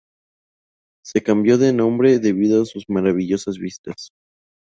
Se 1.05 1.21
cambió 1.21 1.59
de 1.59 1.73
nombre 1.73 2.17
debido 2.17 2.63
a 2.63 2.65
sus 2.65 2.85
maravillosas 2.89 3.59
vistas. 3.59 4.09